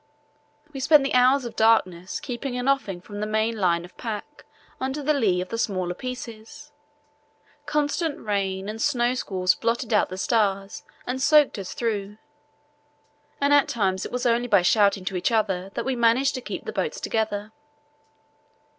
We 0.73 0.79
spent 0.79 1.03
the 1.03 1.13
hours 1.13 1.45
of 1.45 1.55
darkness 1.55 2.19
keeping 2.19 2.57
an 2.57 2.67
offing 2.67 3.01
from 3.01 3.19
the 3.19 3.27
main 3.27 3.55
line 3.59 3.85
of 3.85 3.95
pack 3.97 4.45
under 4.79 5.03
the 5.03 5.13
lee 5.13 5.41
of 5.41 5.49
the 5.49 5.59
smaller 5.59 5.93
pieces. 5.93 6.71
Constant 7.67 8.17
rain 8.19 8.67
and 8.67 8.81
snow 8.81 9.13
squalls 9.13 9.53
blotted 9.53 9.93
out 9.93 10.09
the 10.09 10.17
stars 10.17 10.83
and 11.05 11.21
soaked 11.21 11.59
us 11.59 11.75
through, 11.75 12.17
and 13.39 13.53
at 13.53 13.67
times 13.67 14.03
it 14.03 14.11
was 14.11 14.25
only 14.25 14.47
by 14.47 14.63
shouting 14.63 15.05
to 15.05 15.15
each 15.15 15.31
other 15.31 15.69
that 15.75 15.85
we 15.85 15.95
managed 15.95 16.33
to 16.33 16.41
keep 16.41 16.65
the 16.65 16.73
boats 16.73 16.99
together. 16.99 17.51